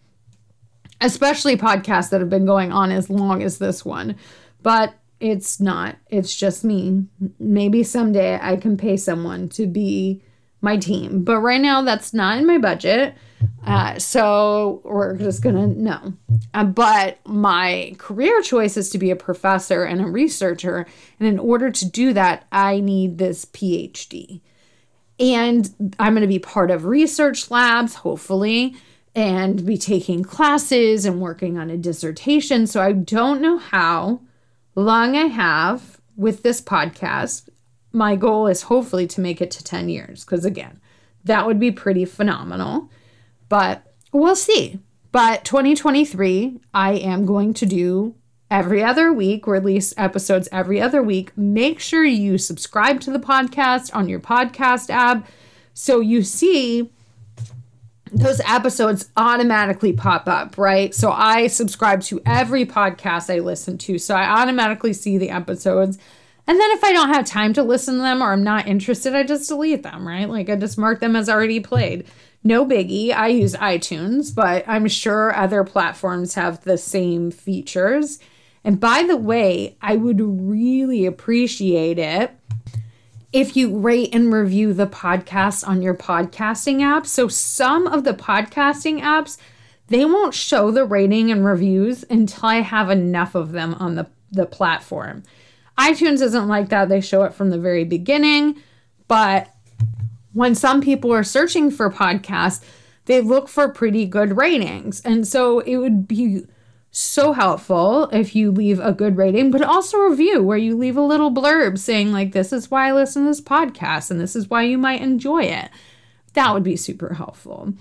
especially 1.00 1.55
podcasts 1.55 2.10
that 2.10 2.19
have 2.19 2.29
been 2.29 2.45
going 2.45 2.71
on 2.71 2.91
as 2.91 3.10
long 3.10 3.41
as 3.41 3.60
this 3.60 3.86
one. 3.86 4.17
But 4.62 4.93
it's 5.22 5.60
not. 5.60 5.98
It's 6.10 6.36
just 6.36 6.66
me. 6.66 7.06
Maybe 7.40 7.84
someday 7.84 8.40
I 8.42 8.58
can 8.58 8.75
pay 8.75 8.98
someone 8.98 9.48
to 9.50 9.68
be 9.68 10.24
my 10.62 10.78
team. 10.78 11.24
But 11.24 11.40
right 11.40 11.62
now, 11.62 11.82
that's 11.82 12.13
not 12.13 12.38
in 12.38 12.46
my 12.46 12.58
budget. 12.58 13.16
Uh, 13.66 13.98
so 13.98 14.82
we're 14.84 15.16
just 15.18 15.42
gonna 15.42 15.68
no. 15.68 16.13
Uh, 16.54 16.63
but 16.63 17.20
my 17.25 17.96
career 17.98 18.42
choice 18.42 18.78
is 18.78 18.90
to 18.90 18.98
be 18.98 19.12
a 19.12 19.16
professor 19.16 19.84
and 19.84 20.01
a 20.01 20.06
researcher. 20.06 20.86
And 21.20 21.28
in 21.28 21.40
order 21.40 21.72
to 21.72 21.90
do 21.90 22.13
that, 22.13 22.46
I 22.51 22.80
need 22.80 23.18
this 23.18 23.46
PhD. 23.46 24.42
And 25.20 25.96
I'm 26.00 26.16
to 26.16 26.28
be 26.28 26.40
part 26.40 26.72
of 26.72 26.86
research 26.86 27.51
labs, 27.51 27.96
hopefully, 27.96 28.75
and 29.16 29.66
be 29.66 29.78
taking 29.78 30.24
classes 30.24 31.06
and 31.06 31.22
working 31.22 31.58
on 31.58 31.70
a 31.70 31.78
dissertation. 31.78 32.66
So 32.66 32.82
I 32.82 32.92
don't 32.92 33.42
know 33.42 33.58
how 33.58 34.22
long 34.75 35.16
I 35.16 35.25
have 35.25 36.00
with 36.16 36.44
this 36.44 36.62
podcast, 36.62 37.50
my 37.92 38.16
goal 38.16 38.48
is 38.48 38.63
hopefully 38.63 39.08
to 39.08 39.22
make 39.22 39.42
it 39.42 39.51
to 39.51 39.63
10 39.63 39.90
years. 39.90 40.24
Because 40.24 40.46
again, 40.46 40.80
that 41.24 41.46
would 41.46 41.60
be 41.60 41.72
pretty 41.72 42.06
phenomenal. 42.06 42.90
But 43.50 43.94
we'll 44.12 44.36
see. 44.36 44.80
But 45.12 45.44
2023, 45.44 46.60
I 46.74 46.94
am 46.94 47.25
going 47.25 47.54
to 47.56 47.66
do 47.66 48.16
every 48.50 48.84
other 48.84 49.12
week, 49.12 49.48
or 49.48 49.56
at 49.56 49.66
least 49.66 49.94
episodes 49.98 50.48
every 50.51 50.82
other 50.82 51.01
week. 51.01 51.36
Make 51.38 51.80
sure 51.80 52.04
you 52.04 52.38
subscribe 52.38 53.00
to 53.01 53.12
the 53.12 53.20
podcast 53.20 53.94
on 53.96 54.10
your 54.10 54.20
podcast 54.20 54.90
app 54.90 55.28
so 55.74 56.00
you 56.00 56.22
see 56.22 56.92
those 58.12 58.41
episodes 58.41 59.10
automatically 59.15 59.94
pop 59.94 60.27
up, 60.27 60.58
right? 60.58 60.94
So 60.94 61.12
I 61.12 61.48
subscribe 61.48 62.01
to 62.03 62.22
every 62.25 62.65
podcast 62.65 63.34
I 63.34 63.39
listen 63.39 63.77
to. 63.80 63.98
So 63.98 64.15
I 64.15 64.41
automatically 64.41 64.94
see 64.94 65.18
the 65.18 65.30
episodes. 65.30 65.98
And 66.48 66.60
then 66.60 66.72
if 66.72 66.84
I 66.84 66.91
don't 66.91 67.13
have 67.13 67.25
time 67.25 67.53
to 67.53 67.63
listen 67.63 67.96
to 67.96 68.01
them 68.01 68.22
or 68.22 68.34
I'm 68.34 68.44
not 68.44 68.68
interested, 68.68 69.15
I 69.15 69.24
just 69.24 69.48
delete 69.48 69.84
them, 69.84 70.06
right? 70.06 70.30
Like 70.30 70.50
I 70.50 70.56
just 70.56 70.77
mark 70.77 71.00
them 71.00 71.15
as 71.15 71.30
already 71.30 71.62
played. 71.62 72.06
No 72.44 72.65
biggie. 72.65 73.13
I 73.13 73.27
use 73.27 73.53
iTunes, 73.56 74.34
but 74.34 74.65
I'm 74.68 74.88
sure 74.88 75.36
other 75.36 75.63
platforms 75.63 76.34
have 76.34 76.63
the 76.63 76.77
same 76.77 77.32
features. 77.32 78.20
And 78.63 78.80
by 78.80 79.03
the 79.03 79.18
way, 79.18 79.77
I 79.82 79.96
would 79.96 80.20
really 80.20 81.06
appreciate 81.06 81.98
it 81.98 82.32
if 83.34 83.56
you 83.56 83.78
rate 83.78 84.14
and 84.14 84.34
review 84.34 84.74
the 84.74 84.88
podcast 84.88 85.68
on 85.68 85.82
your 85.82 85.94
podcasting 85.94 86.82
app. 86.82 87.08
So 87.08 87.28
some 87.28 87.88
of 87.88 88.04
the 88.04 88.14
podcasting 88.14 89.02
apps, 89.02 89.38
they 89.88 90.06
won't 90.06 90.34
show 90.34 90.72
the 90.72 90.86
rating 90.86 91.32
and 91.32 91.46
reviews 91.46 92.04
until 92.10 92.50
I 92.50 92.56
have 92.56 92.90
enough 92.90 93.36
of 93.36 93.52
them 93.52 93.76
on 93.76 93.96
the, 93.96 94.08
the 94.32 94.46
platform. 94.46 95.24
iTunes 95.78 96.22
isn't 96.22 96.48
like 96.48 96.70
that. 96.70 96.90
They 96.90 97.02
show 97.02 97.24
it 97.24 97.34
from 97.34 97.50
the 97.50 97.60
very 97.60 97.86
beginning. 97.86 98.62
But 99.08 99.54
when 100.34 100.56
some 100.56 100.82
people 100.82 101.14
are 101.14 101.24
searching 101.24 101.72
for 101.72 101.90
podcasts, 101.90 102.64
they 103.06 103.22
look 103.22 103.48
for 103.48 103.70
pretty 103.70 104.06
good 104.06 104.38
ratings. 104.38 105.02
And 105.02 105.28
so 105.28 105.60
it 105.60 105.78
would 105.78 106.08
be 106.08 106.46
so 106.91 107.31
helpful 107.31 108.10
if 108.10 108.36
you 108.36 108.51
leave 108.51 108.79
a 108.79 108.91
good 108.91 109.15
rating, 109.15 109.50
but 109.50 109.62
also 109.62 109.98
a 109.98 110.10
review 110.10 110.43
where 110.43 110.57
you 110.57 110.77
leave 110.77 110.98
a 110.98 111.01
little 111.01 111.31
blurb 111.31 111.79
saying, 111.79 112.12
like, 112.12 112.33
this 112.33 112.51
is 112.51 112.69
why 112.69 112.89
I 112.89 112.91
listen 112.91 113.24
to 113.24 113.29
this 113.29 113.41
podcast 113.41 114.12
and 114.12 114.19
this 114.19 114.36
is 114.36 114.50
why 114.50 114.63
you 114.63 114.77
might 114.77 115.01
enjoy 115.01 115.43
it. 115.43 115.69
That 116.33 116.53
would 116.53 116.63
be 116.63 116.75
super 116.75 117.13
helpful. 117.13 117.74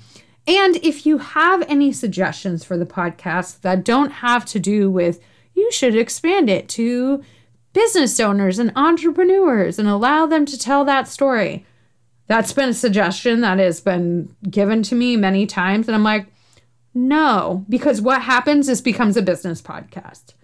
And 0.46 0.76
if 0.76 1.06
you 1.06 1.18
have 1.18 1.62
any 1.68 1.92
suggestions 1.92 2.64
for 2.64 2.78
the 2.78 2.86
podcast 2.86 3.60
that 3.62 3.84
don't 3.84 4.10
have 4.10 4.44
to 4.46 4.60
do 4.60 4.90
with, 4.90 5.20
you 5.54 5.70
should 5.72 5.96
expand 5.96 6.48
it 6.48 6.68
to 6.70 7.22
business 7.72 8.18
owners 8.20 8.58
and 8.58 8.72
entrepreneurs 8.76 9.78
and 9.78 9.88
allow 9.88 10.26
them 10.26 10.46
to 10.46 10.58
tell 10.58 10.84
that 10.84 11.08
story. 11.08 11.66
That's 12.26 12.52
been 12.52 12.68
a 12.68 12.74
suggestion 12.74 13.40
that 13.40 13.58
has 13.58 13.80
been 13.80 14.34
given 14.48 14.84
to 14.84 14.94
me 14.94 15.16
many 15.16 15.46
times. 15.46 15.88
And 15.88 15.96
I'm 15.96 16.04
like, 16.04 16.26
no, 16.94 17.64
because 17.68 18.00
what 18.00 18.23
happens 18.23 18.68
is 18.68 18.80
becomes 18.80 19.16
a 19.16 19.23
business 19.23 19.62
podcast. 19.62 20.35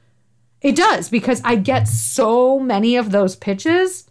It 0.61 0.77
does 0.77 1.09
because 1.09 1.41
I 1.45 1.57
get 1.57 1.89
so 1.89 2.59
many 2.59 2.97
of 2.97 3.11
those 3.11 3.37
pitches. 3.37 4.09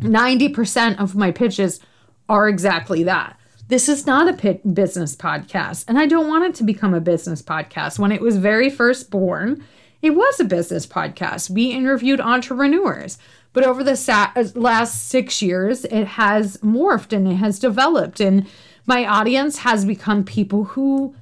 90% 0.00 0.98
of 0.98 1.14
my 1.14 1.30
pitches 1.30 1.80
are 2.28 2.48
exactly 2.48 3.02
that. 3.04 3.38
This 3.68 3.88
is 3.88 4.06
not 4.06 4.28
a 4.28 4.54
business 4.68 5.16
podcast, 5.16 5.86
and 5.88 5.98
I 5.98 6.06
don't 6.06 6.28
want 6.28 6.44
it 6.44 6.54
to 6.56 6.64
become 6.64 6.92
a 6.92 7.00
business 7.00 7.40
podcast. 7.40 7.98
When 7.98 8.12
it 8.12 8.20
was 8.20 8.36
very 8.36 8.68
first 8.68 9.10
born, 9.10 9.64
it 10.02 10.10
was 10.10 10.38
a 10.40 10.44
business 10.44 10.86
podcast. 10.86 11.48
We 11.48 11.70
interviewed 11.70 12.20
entrepreneurs, 12.20 13.16
but 13.52 13.64
over 13.64 13.82
the 13.82 13.96
sa- 13.96 14.32
uh, 14.36 14.44
last 14.54 15.08
six 15.08 15.40
years, 15.40 15.84
it 15.86 16.04
has 16.04 16.58
morphed 16.58 17.14
and 17.14 17.26
it 17.26 17.36
has 17.36 17.58
developed, 17.58 18.20
and 18.20 18.46
my 18.84 19.06
audience 19.06 19.58
has 19.58 19.84
become 19.84 20.24
people 20.24 20.64
who 20.64 21.14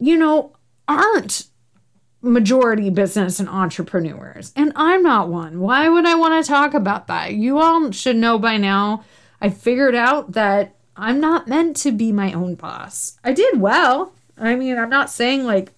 you 0.00 0.16
know, 0.16 0.56
aren't 0.88 1.46
majority 2.22 2.90
business 2.90 3.40
and 3.40 3.48
entrepreneurs. 3.48 4.52
And 4.56 4.72
I'm 4.76 5.02
not 5.02 5.28
one. 5.28 5.60
Why 5.60 5.88
would 5.88 6.06
I 6.06 6.14
want 6.14 6.44
to 6.44 6.48
talk 6.48 6.74
about 6.74 7.06
that? 7.06 7.34
You 7.34 7.58
all 7.58 7.90
should 7.92 8.16
know 8.16 8.38
by 8.38 8.56
now. 8.56 9.04
I 9.40 9.48
figured 9.48 9.94
out 9.94 10.32
that 10.32 10.76
I'm 10.96 11.20
not 11.20 11.48
meant 11.48 11.76
to 11.78 11.92
be 11.92 12.12
my 12.12 12.32
own 12.32 12.56
boss. 12.56 13.18
I 13.24 13.32
did 13.32 13.60
well. 13.60 14.12
I 14.36 14.54
mean, 14.54 14.78
I'm 14.78 14.90
not 14.90 15.10
saying 15.10 15.44
like 15.44 15.72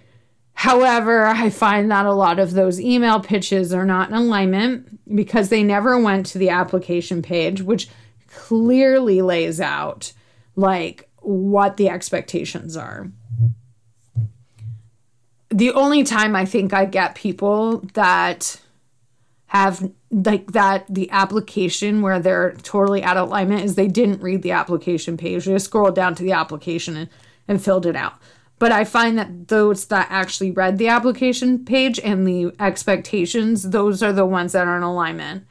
However, 0.54 1.26
I 1.26 1.50
find 1.50 1.90
that 1.90 2.06
a 2.06 2.12
lot 2.12 2.38
of 2.38 2.52
those 2.52 2.80
email 2.80 3.20
pitches 3.20 3.75
are 3.75 3.84
not 3.84 4.08
in 4.08 4.14
alignment 4.14 5.14
because 5.14 5.49
they 5.49 5.62
never 5.62 5.99
went 5.99 6.26
to 6.26 6.38
the 6.38 6.49
application 6.49 7.20
page, 7.20 7.61
which 7.61 7.88
clearly 8.28 9.20
lays 9.20 9.61
out 9.61 10.12
like 10.56 11.08
what 11.20 11.76
the 11.76 11.88
expectations 11.88 12.76
are 12.76 13.11
the 15.54 15.70
only 15.70 16.02
time 16.02 16.34
I 16.34 16.44
think 16.44 16.73
I 16.75 16.84
get 16.84 17.14
people 17.14 17.84
that 17.94 18.61
have 19.46 19.88
like 20.11 20.50
that 20.50 20.84
the 20.92 21.08
application 21.12 22.02
where 22.02 22.18
they're 22.18 22.54
totally 22.64 23.04
out 23.04 23.16
of 23.16 23.28
alignment 23.28 23.62
is 23.62 23.76
they 23.76 23.87
didn't 23.87 24.20
read 24.20 24.42
the 24.42 24.50
application 24.50 25.16
page. 25.16 25.44
They 25.44 25.52
just 25.52 25.66
scrolled 25.66 25.94
down 25.94 26.16
to 26.16 26.25
the 26.25 26.32
application 26.32 26.96
and, 26.96 27.08
and 27.46 27.62
filled 27.62 27.87
it 27.87 27.94
out. 27.94 28.14
But 28.58 28.73
I 28.73 28.84
find 28.84 29.18
that 29.18 29.49
those 29.49 29.87
that 29.87 30.06
actually 30.11 30.50
read 30.50 30.78
the 30.78 30.88
application 30.88 31.64
page 31.64 31.99
and 31.99 32.26
the 32.26 32.54
expectations, 32.61 33.70
those 33.70 34.02
are 34.02 34.12
the 34.12 34.26
ones 34.26 34.52
that 34.52 34.66
are 34.66 34.76
in 34.76 34.82
alignment. 34.82 35.46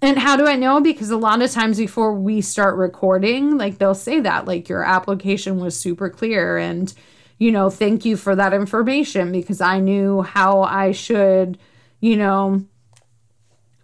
And 0.00 0.18
how 0.18 0.36
do 0.36 0.46
I 0.46 0.56
know? 0.56 0.80
Because 0.80 1.10
a 1.10 1.16
lot 1.16 1.42
of 1.42 1.50
times 1.50 1.78
before 1.78 2.14
we 2.14 2.40
start 2.40 2.76
recording, 2.76 3.58
like 3.58 3.78
they'll 3.78 3.94
say 3.94 4.20
that, 4.20 4.46
like 4.46 4.68
your 4.68 4.84
application 4.84 5.58
was 5.58 5.78
super 5.78 6.08
clear 6.08 6.56
and 6.56 6.92
you 7.38 7.52
know, 7.52 7.70
thank 7.70 8.04
you 8.04 8.16
for 8.16 8.34
that 8.34 8.54
information 8.54 9.32
because 9.32 9.60
I 9.60 9.78
knew 9.78 10.22
how 10.22 10.62
I 10.62 10.92
should, 10.92 11.58
you 12.00 12.16
know, 12.16 12.64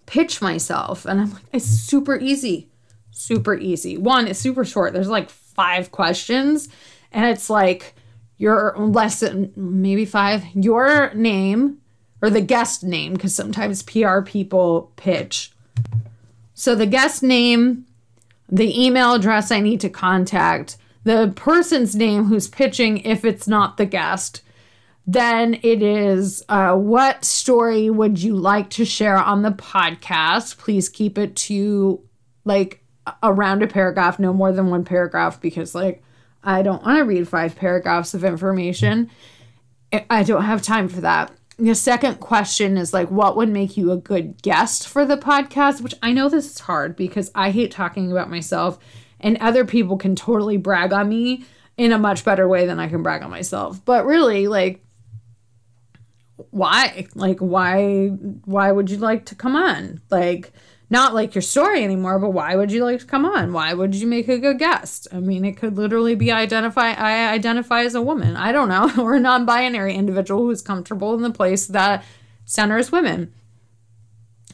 pitch 0.07 0.40
myself. 0.40 1.04
And 1.04 1.21
I'm 1.21 1.33
like, 1.33 1.42
it's 1.52 1.66
super 1.66 2.16
easy. 2.16 2.69
Super 3.11 3.54
easy. 3.54 3.99
One, 3.99 4.26
it's 4.26 4.38
super 4.38 4.64
short. 4.64 4.92
There's 4.92 5.09
like 5.09 5.28
five 5.28 5.92
questions, 5.92 6.69
and 7.12 7.26
it's 7.26 7.50
like 7.50 7.95
your 8.39 8.75
lesson, 8.79 9.53
maybe 9.57 10.05
five, 10.05 10.45
your 10.55 11.12
name 11.15 11.79
or 12.21 12.31
the 12.31 12.41
guest 12.41 12.85
name, 12.85 13.15
because 13.15 13.35
sometimes 13.35 13.83
PR 13.83 14.21
people 14.21 14.93
pitch. 14.97 15.53
So 16.55 16.75
the 16.75 16.87
guest 16.87 17.23
name, 17.23 17.87
the 18.49 18.81
email 18.81 19.15
address 19.15 19.51
I 19.51 19.61
need 19.61 19.81
to 19.81 19.89
contact, 19.89 20.77
the 21.05 21.33
person's 21.35 21.97
name 21.97 22.25
who's 22.25 22.49
pitching 22.49 22.99
if 22.99 23.25
it's 23.25 23.49
not 23.49 23.77
the 23.77 23.87
guest. 23.87 24.43
Then 25.07 25.59
it 25.62 25.83
is 25.83 26.45
uh, 26.49 26.77
what 26.77 27.25
story 27.25 27.91
would 27.91 28.23
you 28.23 28.37
like 28.37 28.71
to 28.71 28.85
share 28.85 29.17
on 29.17 29.43
the 29.43 29.51
podcast? 29.51 30.59
Please 30.59 30.89
keep 30.89 31.19
it 31.19 31.35
to 31.35 32.01
like 32.45 32.85
around 33.23 33.65
a 33.65 33.67
paragraph, 33.67 34.21
no 34.21 34.33
more 34.33 34.53
than 34.53 34.71
one 34.71 34.85
paragraph, 34.85 35.41
because 35.41 35.75
like 35.75 36.05
I 36.44 36.62
don't 36.62 36.84
want 36.84 36.99
to 36.99 37.04
read 37.04 37.28
five 37.28 37.56
paragraphs 37.56 38.14
of 38.14 38.25
information. 38.25 39.11
I 40.08 40.22
don't 40.22 40.44
have 40.44 40.62
time 40.62 40.88
for 40.88 41.00
that. 41.02 41.32
The 41.58 41.75
second 41.75 42.18
question 42.18 42.76
is 42.76 42.92
like, 42.92 43.11
what 43.11 43.37
would 43.37 43.50
make 43.50 43.76
you 43.76 43.92
a 43.92 43.96
good 43.96 44.40
guest 44.42 44.88
for 44.88 45.04
the 45.04 45.16
podcast? 45.16 45.80
Which 45.80 45.94
I 46.02 46.12
know 46.12 46.28
this 46.28 46.50
is 46.50 46.61
hard 46.61 46.96
because 46.96 47.30
I 47.34 47.50
hate 47.50 47.70
talking 47.70 48.11
about 48.11 48.30
myself 48.30 48.78
and 49.20 49.37
other 49.38 49.64
people 49.64 49.96
can 49.96 50.16
totally 50.16 50.56
brag 50.56 50.92
on 50.92 51.08
me 51.08 51.44
in 51.76 51.92
a 51.92 51.99
much 51.99 52.25
better 52.25 52.49
way 52.49 52.66
than 52.66 52.80
I 52.80 52.88
can 52.88 53.02
brag 53.02 53.22
on 53.22 53.30
myself. 53.30 53.84
But 53.84 54.06
really, 54.06 54.49
like 54.49 54.84
why? 56.50 57.06
Like 57.14 57.38
why 57.38 58.08
why 58.08 58.72
would 58.72 58.90
you 58.90 58.96
like 58.96 59.26
to 59.26 59.34
come 59.34 59.54
on? 59.54 60.00
Like 60.11 60.52
not 60.92 61.14
like 61.14 61.34
your 61.34 61.42
story 61.42 61.82
anymore, 61.82 62.18
but 62.18 62.34
why 62.34 62.54
would 62.54 62.70
you 62.70 62.84
like 62.84 63.00
to 63.00 63.06
come 63.06 63.25
on? 63.25 63.54
Why 63.54 63.72
would 63.72 63.94
you 63.94 64.06
make 64.06 64.28
a 64.28 64.38
good 64.38 64.58
guest? 64.58 65.08
I 65.11 65.20
mean, 65.20 65.42
it 65.42 65.56
could 65.56 65.78
literally 65.78 66.14
be 66.14 66.30
identify 66.30 66.92
I 66.92 67.32
identify 67.32 67.80
as 67.80 67.94
a 67.94 68.02
woman. 68.02 68.37
I 68.37 68.52
don't 68.52 68.68
know, 68.68 68.92
or 69.02 69.14
a 69.14 69.20
non-binary 69.20 69.94
individual 69.94 70.42
who's 70.42 70.61
comfortable 70.61 71.14
in 71.14 71.22
the 71.22 71.31
place 71.31 71.66
that 71.68 72.05
centers 72.44 72.92
women. 72.92 73.33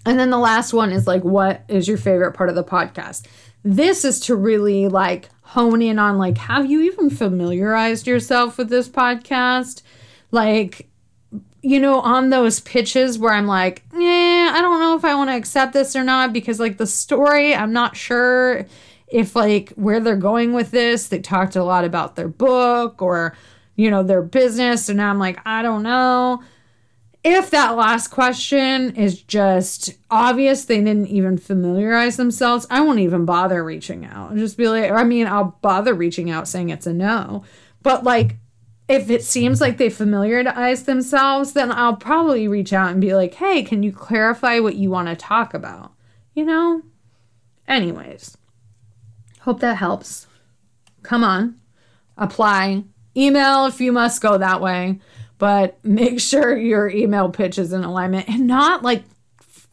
And 0.07 0.19
then 0.19 0.31
the 0.31 0.39
last 0.39 0.73
one 0.73 0.93
is 0.93 1.09
like 1.09 1.25
what 1.25 1.65
is 1.67 1.89
your 1.89 1.99
favorite 1.99 2.35
part 2.35 2.49
of 2.49 2.55
the 2.55 2.63
podcast? 2.63 3.27
This 3.65 4.05
is 4.05 4.21
to 4.21 4.37
really 4.37 4.87
like 4.87 5.31
hone 5.43 5.83
in 5.83 5.99
on 5.99 6.19
like 6.19 6.39
have 6.39 6.71
you 6.71 6.83
even 6.83 7.11
familiarized 7.11 8.07
yourself 8.07 8.59
with 8.59 8.69
this 8.69 8.89
podcast? 8.89 9.83
Like 10.31 10.89
you 11.63 11.81
know, 11.81 12.01
on 12.01 12.31
those 12.31 12.61
pitches 12.61 13.19
where 13.19 13.33
I'm 13.33 13.47
like, 13.47 13.83
yeah, 13.93 14.53
I 14.55 14.61
don't 14.61 14.81
know 14.81 14.97
if 14.97 15.05
I 15.05 15.15
want 15.15 15.31
to 15.31 15.37
accept 15.37 15.73
this 15.73 15.97
or 15.97 16.05
not 16.05 16.33
because 16.33 16.61
like 16.61 16.79
the 16.79 16.87
story, 16.87 17.55
I'm 17.55 17.73
not 17.73 17.97
sure 17.97 18.67
if 19.09 19.35
like 19.35 19.71
where 19.71 20.01
they're 20.01 20.17
going 20.17 20.53
with 20.53 20.71
this. 20.71 21.09
They 21.09 21.19
talked 21.21 21.57
a 21.57 21.65
lot 21.65 21.85
about 21.85 22.17
their 22.17 22.29
book 22.29 23.03
or 23.03 23.37
you 23.77 23.91
know, 23.91 24.03
their 24.03 24.23
business 24.23 24.89
and 24.89 25.01
I'm 25.01 25.19
like, 25.19 25.39
I 25.47 25.63
don't 25.63 25.85
know 25.85 26.43
if 27.25 27.51
that 27.51 27.77
last 27.77 28.09
question 28.09 28.95
is 28.97 29.23
just 29.23 29.95
obvious, 30.11 30.65
they 30.65 30.79
didn't 30.79 31.09
even 31.09 31.37
familiarize 31.37 32.17
themselves, 32.17 32.67
I 32.71 32.81
won't 32.81 33.01
even 33.01 33.25
bother 33.25 33.65
reaching 33.65 34.05
out. 34.05 34.31
I'll 34.31 34.37
just 34.37 34.57
be 34.57 34.69
like, 34.69 34.91
I 34.91 35.05
mean, 35.05 35.27
I'll 35.27 35.59
bother 35.61 35.95
reaching 35.95 36.31
out 36.31 36.49
saying 36.49 36.71
it's 36.71 36.87
a 36.87 36.93
no. 36.93 37.45
But 37.83 38.05
like, 38.05 38.37
if 38.89 39.11
it 39.11 39.23
seems 39.23 39.61
like 39.61 39.77
they 39.77 39.91
familiarize 39.91 40.85
themselves, 40.85 41.53
then 41.53 41.71
I'll 41.71 41.97
probably 41.97 42.49
reach 42.49 42.73
out 42.73 42.91
and 42.91 43.01
be 43.01 43.15
like, 43.15 43.35
hey, 43.35 43.63
can 43.63 43.83
you 43.83 43.93
clarify 43.93 44.61
what 44.61 44.77
you 44.77 44.91
want 44.91 45.09
to 45.09 45.17
talk 45.17 45.55
about? 45.55 45.93
You 46.35 46.45
know? 46.45 46.83
Anyways, 47.67 48.37
hope 49.41 49.61
that 49.61 49.77
helps. 49.77 50.27
Come 51.03 51.23
on, 51.23 51.61
apply. 52.17 52.85
Email 53.17 53.67
if 53.67 53.81
you 53.81 53.93
must 53.93 54.23
go 54.23 54.39
that 54.39 54.61
way 54.61 55.01
but 55.39 55.83
make 55.85 56.21
sure 56.21 56.57
your 56.57 56.91
email 56.91 57.31
pitch 57.31 57.59
is 57.59 57.73
in 57.73 57.85
alignment 57.85 58.29
and 58.29 58.47
not 58.47 58.83
like 58.83 59.05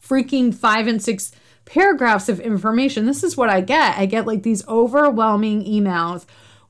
freaking 0.02 0.54
five 0.54 0.86
and 0.86 1.02
six 1.02 1.32
paragraphs 1.64 2.28
of 2.28 2.38
information. 2.38 3.06
This 3.06 3.24
is 3.24 3.36
what 3.36 3.50
I 3.50 3.60
get. 3.60 3.98
I 3.98 4.06
get 4.06 4.26
like 4.26 4.44
these 4.44 4.66
overwhelming 4.68 5.64
emails 5.64 6.24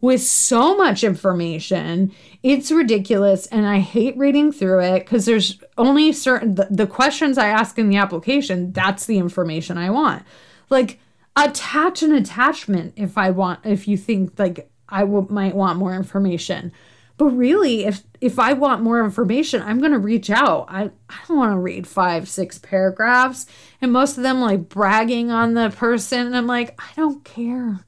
with 0.07 0.23
so 0.23 0.77
much 0.77 1.03
information. 1.03 2.12
It's 2.45 2.71
ridiculous 2.71 3.47
and 3.49 3.66
I 3.66 3.81
hate 3.81 4.16
reading 4.16 4.53
through 4.53 4.81
it 4.85 5.01
because 5.01 5.27
there's 5.27 5.61
only 5.77 6.12
certain 6.12 6.55
the, 6.55 6.69
the, 6.71 6.87
questions 6.87 7.37
I 7.37 7.49
ask 7.49 7.77
in 7.77 7.88
the 7.88 7.97
application, 7.97 8.71
that's 8.71 9.07
the 9.07 9.19
information 9.19 9.77
I 9.77 9.90
want. 9.90 10.23
Like 10.71 11.01
attach 11.35 12.05
an 12.05 12.14
attachment 12.14 12.95
if 12.95 13.19
I 13.19 13.31
want 13.31 13.66
if 13.66 13.88
you 13.88 13.97
think 13.97 14.38
like 14.38 14.71
I 14.88 15.01
w- 15.01 15.27
might 15.29 15.57
want 15.57 15.81
more 15.81 15.92
information. 15.92 16.71
But 17.16 17.31
really, 17.31 17.85
if 17.85 18.05
if 18.21 18.38
I 18.38 18.53
want 18.53 18.83
more 18.83 19.03
information, 19.03 19.61
I'm 19.61 19.81
gonna 19.81 19.99
reach 19.99 20.31
out. 20.31 20.66
I, 20.69 20.90
I 21.09 21.16
don't 21.27 21.37
want 21.37 21.53
to 21.53 21.59
read 21.59 21.88
five, 21.88 22.29
six 22.29 22.59
paragraphs, 22.59 23.47
and 23.81 23.90
most 23.90 24.19
of 24.19 24.23
them 24.23 24.40
like 24.40 24.69
bragging 24.69 25.33
on 25.33 25.55
the 25.55 25.71
person. 25.71 26.29
And 26.29 26.37
I'm 26.37 26.47
like, 26.47 26.81
I 26.81 26.90
don't 26.95 27.25
care. 27.25 27.81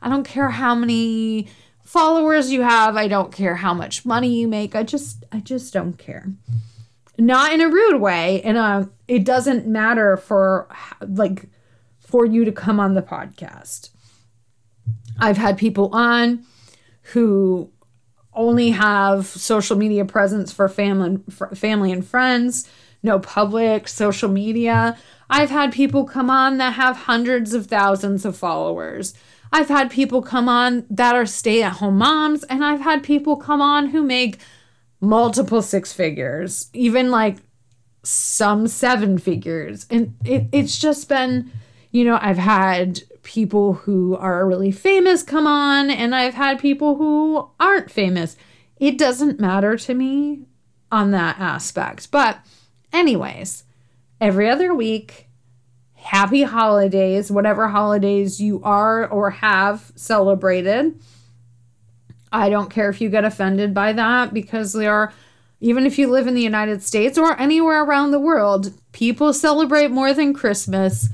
I 0.00 0.08
don't 0.08 0.24
care 0.24 0.50
how 0.50 0.74
many 0.74 1.48
followers 1.86 2.52
you 2.52 2.62
have. 2.62 2.96
I 2.96 3.08
don't 3.08 3.32
care 3.32 3.56
how 3.56 3.72
much 3.72 4.04
money 4.04 4.28
you 4.28 4.48
make. 4.48 4.74
I 4.74 4.82
just 4.82 5.24
I 5.32 5.40
just 5.40 5.72
don't 5.72 5.96
care. 5.96 6.26
Not 7.18 7.52
in 7.54 7.62
a 7.62 7.68
rude 7.68 8.00
way, 8.00 8.42
and 8.42 8.58
uh, 8.58 8.84
it 9.08 9.24
doesn't 9.24 9.66
matter 9.66 10.18
for 10.18 10.68
like 11.00 11.48
for 11.98 12.26
you 12.26 12.44
to 12.44 12.52
come 12.52 12.78
on 12.78 12.94
the 12.94 13.02
podcast. 13.02 13.90
I've 15.18 15.38
had 15.38 15.56
people 15.56 15.88
on 15.94 16.44
who 17.12 17.70
only 18.34 18.70
have 18.70 19.26
social 19.26 19.76
media 19.76 20.04
presence 20.04 20.52
for 20.52 20.68
family 20.68 21.18
for 21.30 21.54
family 21.54 21.90
and 21.90 22.06
friends, 22.06 22.68
no 23.02 23.18
public 23.18 23.88
social 23.88 24.28
media. 24.28 24.98
I've 25.30 25.50
had 25.50 25.72
people 25.72 26.04
come 26.04 26.30
on 26.30 26.58
that 26.58 26.74
have 26.74 26.96
hundreds 26.96 27.54
of 27.54 27.66
thousands 27.66 28.24
of 28.24 28.36
followers. 28.36 29.14
I've 29.52 29.68
had 29.68 29.90
people 29.90 30.22
come 30.22 30.48
on 30.48 30.86
that 30.90 31.14
are 31.14 31.26
stay-at-home 31.26 31.98
moms 31.98 32.44
and 32.44 32.64
I've 32.64 32.80
had 32.80 33.02
people 33.02 33.36
come 33.36 33.62
on 33.62 33.88
who 33.88 34.02
make 34.02 34.38
multiple 35.00 35.62
six 35.62 35.92
figures, 35.92 36.68
even 36.72 37.10
like 37.10 37.38
some 38.02 38.66
seven 38.68 39.18
figures. 39.18 39.86
And 39.90 40.16
it, 40.24 40.46
it's 40.52 40.78
just 40.78 41.08
been, 41.08 41.50
you 41.90 42.04
know, 42.04 42.18
I've 42.20 42.38
had 42.38 43.02
people 43.22 43.74
who 43.74 44.16
are 44.16 44.46
really 44.46 44.70
famous 44.70 45.22
come 45.22 45.46
on, 45.46 45.90
and 45.90 46.14
I've 46.14 46.34
had 46.34 46.60
people 46.60 46.94
who 46.96 47.50
aren't 47.58 47.90
famous. 47.90 48.36
It 48.78 48.98
doesn't 48.98 49.40
matter 49.40 49.76
to 49.76 49.94
me 49.94 50.46
on 50.92 51.10
that 51.10 51.38
aspect. 51.40 52.10
But, 52.12 52.38
anyways, 52.92 53.64
every 54.20 54.48
other 54.48 54.72
week, 54.72 55.25
happy 56.06 56.42
holidays, 56.44 57.32
whatever 57.32 57.66
holidays 57.66 58.40
you 58.40 58.62
are 58.62 59.08
or 59.08 59.30
have 59.30 59.92
celebrated. 59.96 60.98
I 62.30 62.48
don't 62.48 62.70
care 62.70 62.88
if 62.88 63.00
you 63.00 63.08
get 63.08 63.24
offended 63.24 63.74
by 63.74 63.92
that 63.92 64.32
because 64.32 64.72
there 64.72 64.92
are 64.92 65.12
Even 65.60 65.86
if 65.86 65.98
you 65.98 66.10
live 66.10 66.26
in 66.26 66.34
the 66.34 66.42
United 66.42 66.82
States 66.82 67.16
or 67.16 67.38
anywhere 67.40 67.82
around 67.82 68.10
the 68.10 68.20
world, 68.20 68.72
people 68.92 69.32
celebrate 69.32 69.90
more 69.90 70.12
than 70.12 70.34
Christmas. 70.34 71.08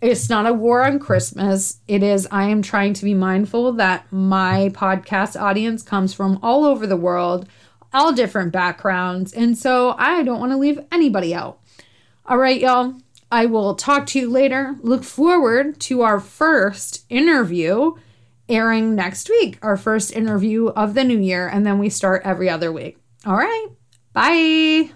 It's 0.00 0.28
not 0.28 0.46
a 0.46 0.52
war 0.52 0.84
on 0.84 0.98
Christmas. 0.98 1.78
It 1.86 2.02
is, 2.02 2.26
I 2.30 2.44
am 2.48 2.62
trying 2.62 2.94
to 2.94 3.04
be 3.04 3.14
mindful 3.14 3.72
that 3.74 4.10
my 4.12 4.70
podcast 4.74 5.40
audience 5.40 5.82
comes 5.82 6.12
from 6.12 6.38
all 6.42 6.64
over 6.64 6.86
the 6.86 6.96
world, 6.96 7.48
all 7.92 8.12
different 8.12 8.52
backgrounds. 8.52 9.32
And 9.32 9.56
so 9.56 9.94
I 9.96 10.22
don't 10.24 10.40
want 10.40 10.52
to 10.52 10.58
leave 10.58 10.80
anybody 10.90 11.32
out. 11.32 11.60
All 12.26 12.38
right, 12.38 12.60
y'all. 12.60 12.96
I 13.34 13.46
will 13.46 13.74
talk 13.74 14.06
to 14.06 14.20
you 14.20 14.30
later. 14.30 14.76
Look 14.82 15.02
forward 15.02 15.80
to 15.80 16.02
our 16.02 16.20
first 16.20 17.04
interview 17.08 17.94
airing 18.48 18.94
next 18.94 19.28
week, 19.28 19.58
our 19.60 19.76
first 19.76 20.12
interview 20.12 20.68
of 20.68 20.94
the 20.94 21.02
new 21.02 21.18
year. 21.18 21.48
And 21.48 21.66
then 21.66 21.80
we 21.80 21.88
start 21.88 22.22
every 22.24 22.48
other 22.48 22.70
week. 22.70 22.96
All 23.26 23.34
right. 23.34 23.66
Bye. 24.12 24.92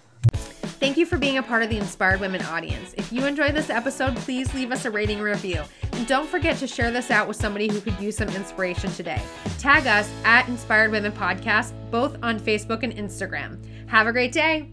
Thank 0.78 0.98
you 0.98 1.04
for 1.04 1.18
being 1.18 1.38
a 1.38 1.42
part 1.42 1.64
of 1.64 1.68
the 1.68 1.78
Inspired 1.78 2.20
Women 2.20 2.42
audience. 2.42 2.94
If 2.96 3.12
you 3.12 3.26
enjoyed 3.26 3.56
this 3.56 3.70
episode, 3.70 4.14
please 4.18 4.54
leave 4.54 4.70
us 4.70 4.84
a 4.84 4.90
rating 4.92 5.18
review. 5.18 5.64
And 5.94 6.06
don't 6.06 6.28
forget 6.28 6.58
to 6.58 6.68
share 6.68 6.92
this 6.92 7.10
out 7.10 7.26
with 7.26 7.36
somebody 7.36 7.66
who 7.66 7.80
could 7.80 7.98
use 7.98 8.18
some 8.18 8.28
inspiration 8.28 8.92
today. 8.92 9.20
Tag 9.58 9.88
us 9.88 10.08
at 10.22 10.46
Inspired 10.46 10.92
Women 10.92 11.10
Podcast, 11.10 11.72
both 11.90 12.16
on 12.22 12.38
Facebook 12.38 12.84
and 12.84 12.92
Instagram. 12.94 13.58
Have 13.88 14.06
a 14.06 14.12
great 14.12 14.30
day. 14.30 14.70